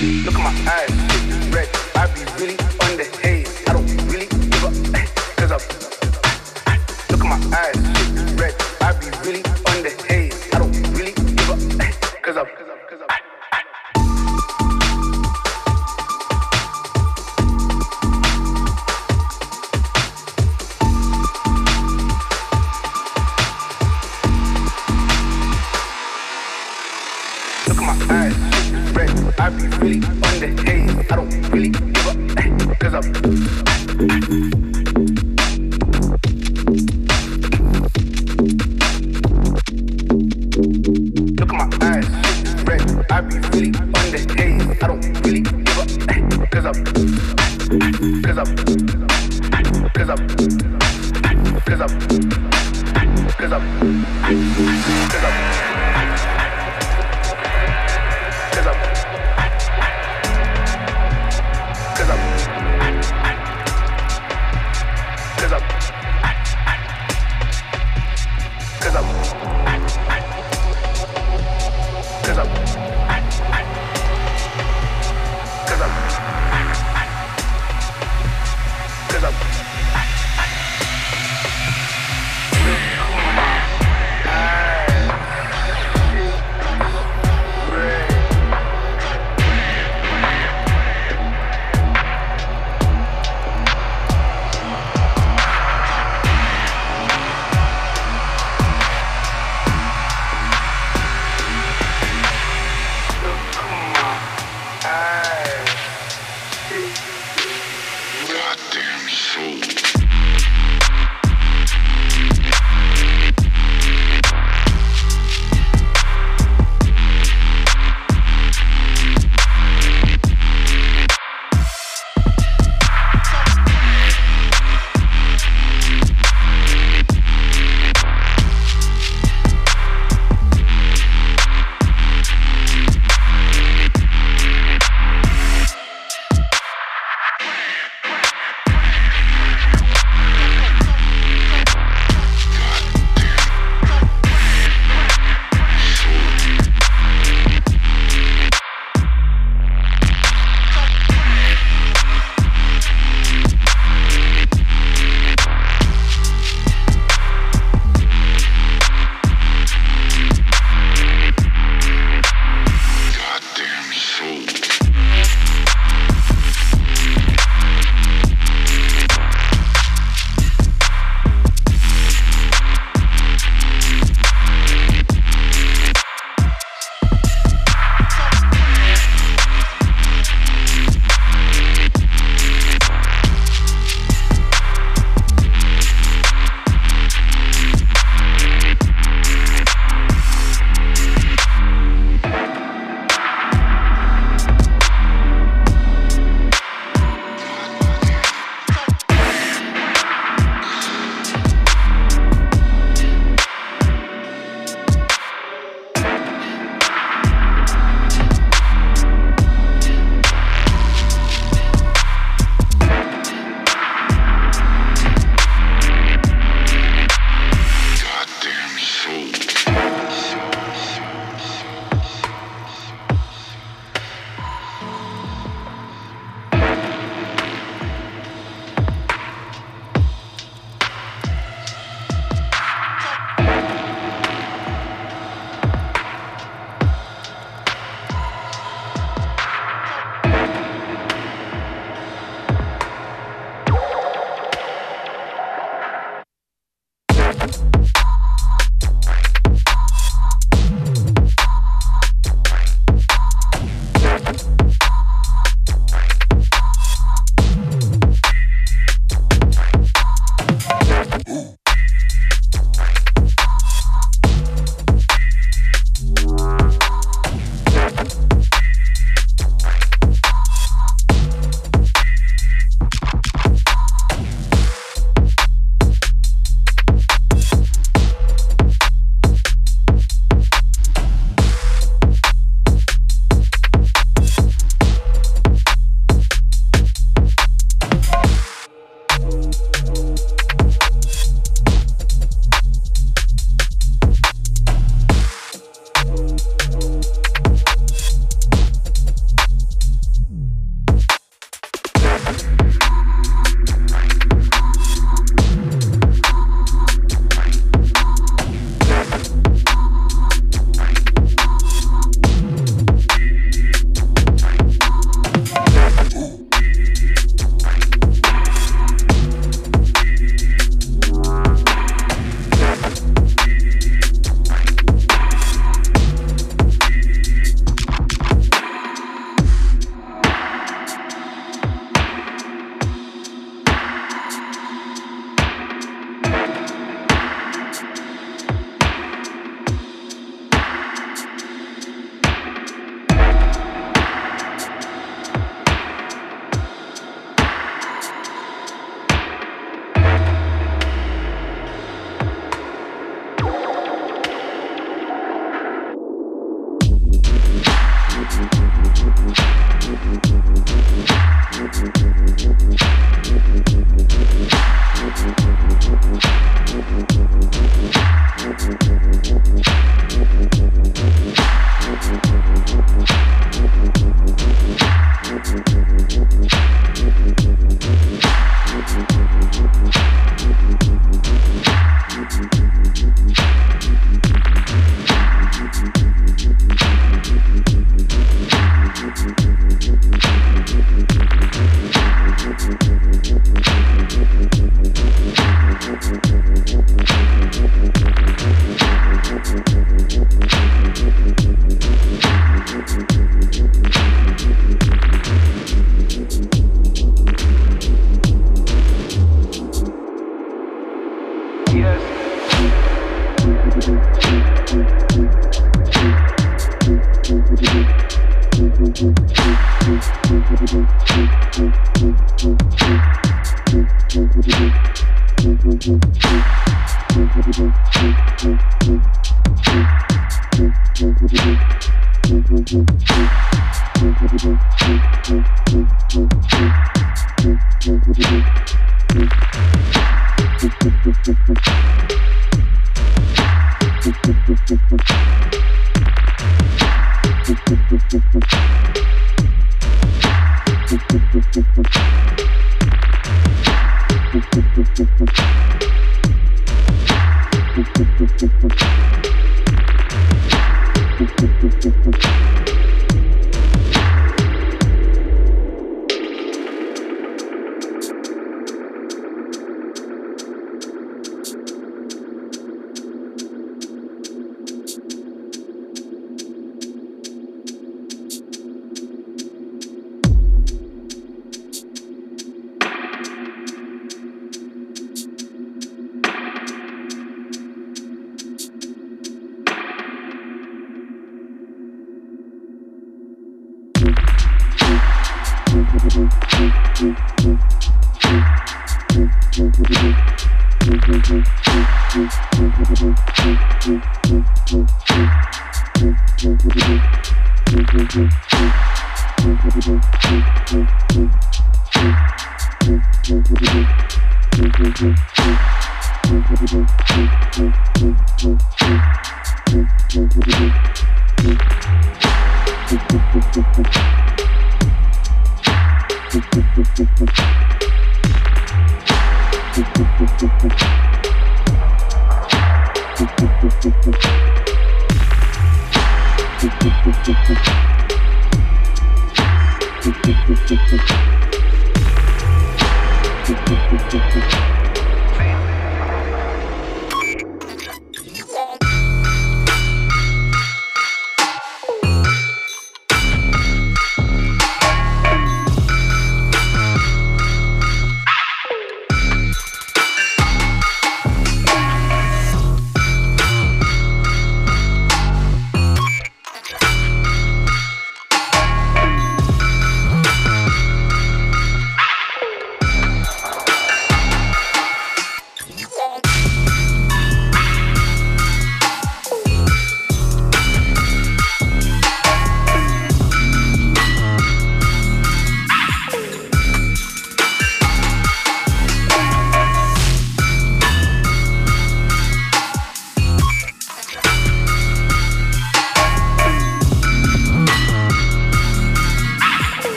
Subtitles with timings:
[0.00, 0.77] Look at my eyes.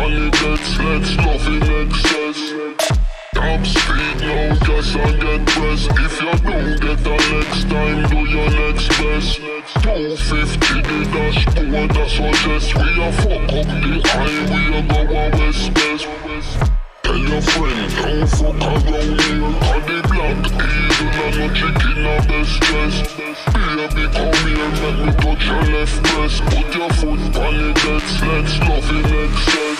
[0.00, 2.40] On dead let's love in excess
[3.34, 8.18] Top speed now, just I get pressed If you don't get the next time, do
[8.28, 9.36] your next best
[9.80, 15.00] 250 the dashboard, that's what just We a fuck up the highway, go.
[15.10, 16.04] a west best
[17.02, 20.38] Tell your friend, don't fuck around here Cause the black
[20.70, 22.96] eagle and no chicken a best dress
[23.70, 28.54] Baby, come here, let me touch your left breast Put your foot on dead, let's
[28.68, 29.79] love in excess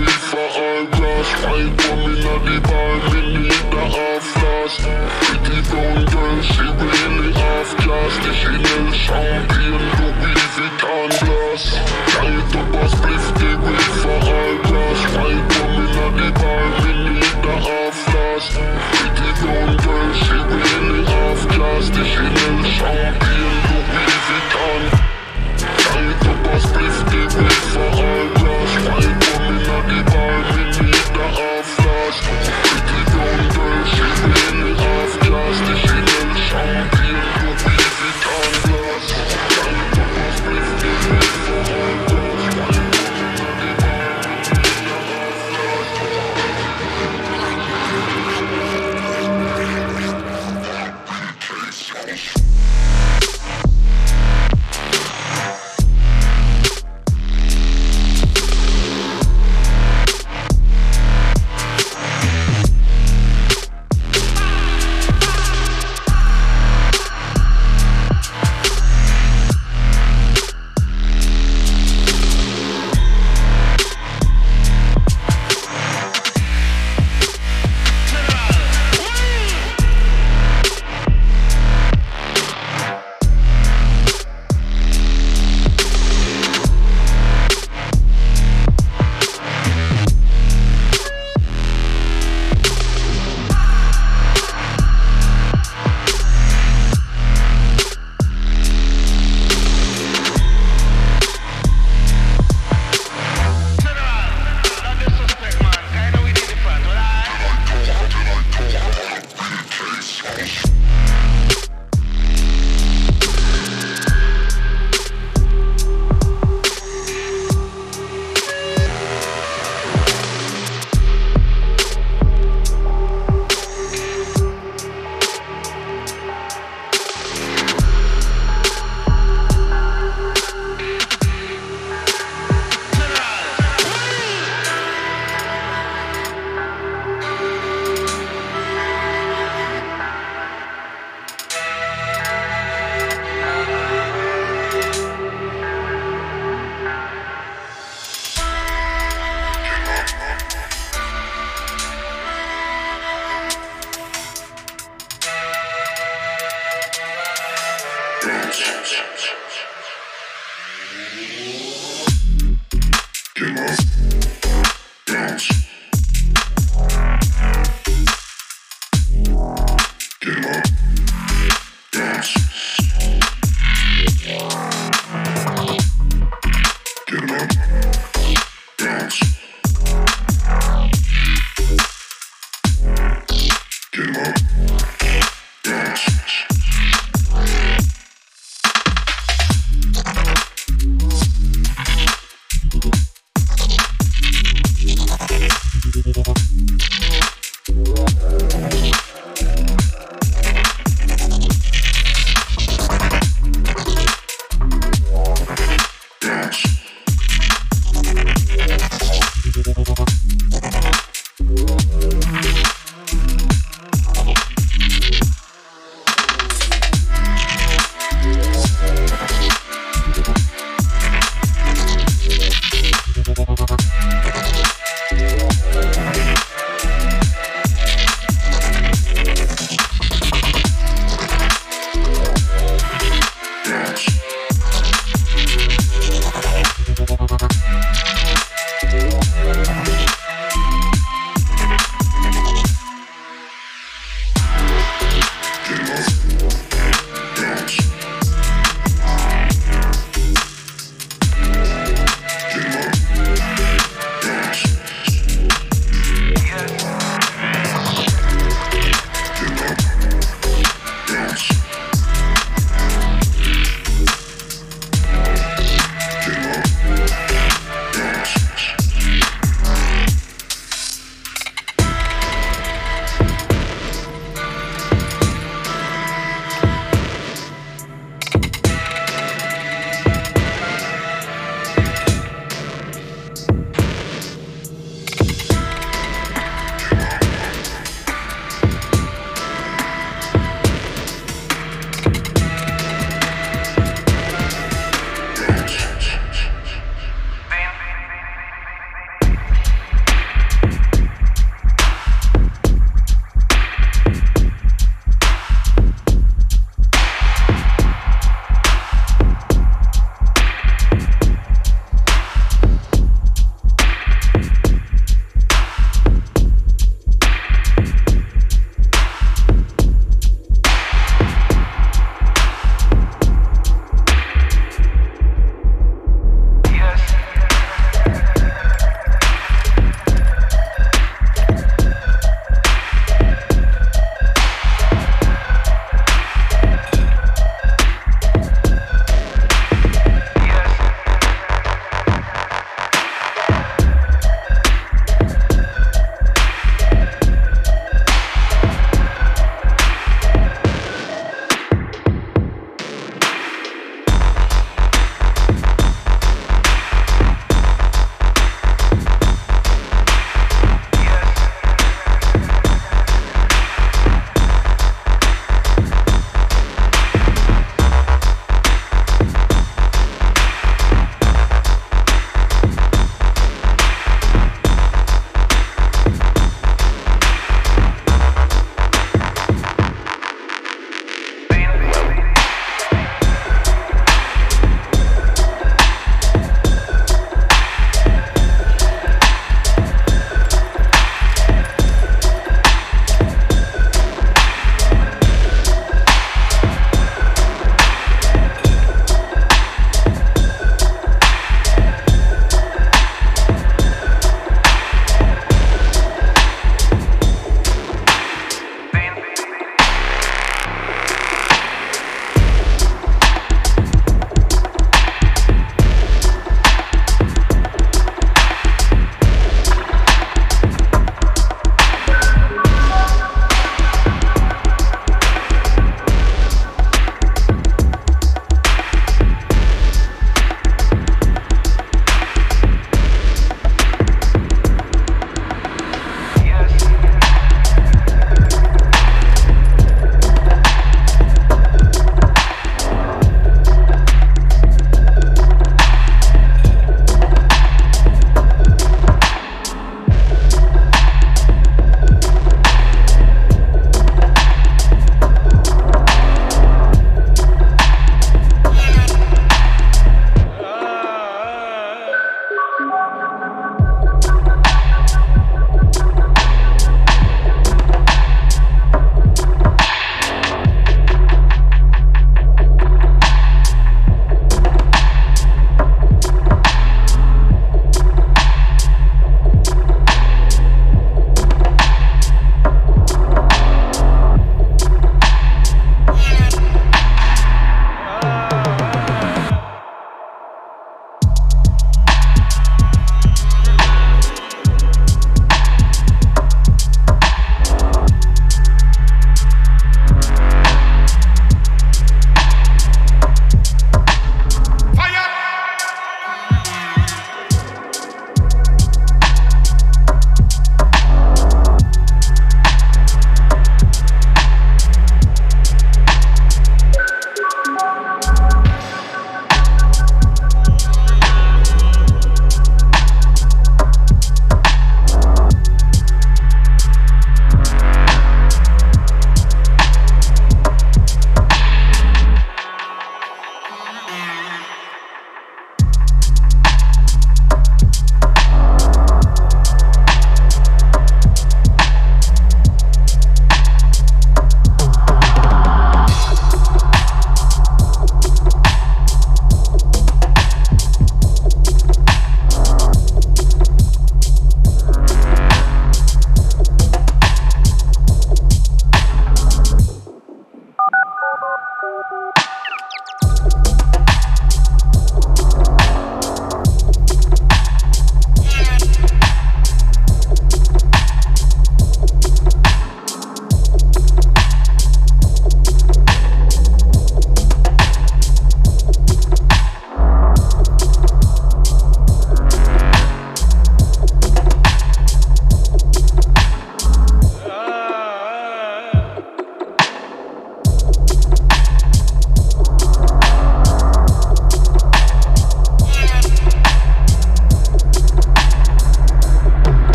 [0.00, 3.84] weed for all glass White woman at the bar, me need the
[5.24, 8.32] Pretty brown girl, she really half class The
[8.92, 11.64] champagne, Louis Vuitton glass
[12.20, 14.18] it up a spliff the weed for
[14.66, 17.54] glass White woman at the bar, me need the
[18.96, 22.04] Pretty brown girl, she really half class The
[22.76, 24.82] champagne, Louis Vuitton
[25.92, 28.29] Light up a spliff, the weed for all
[32.22, 32.69] flask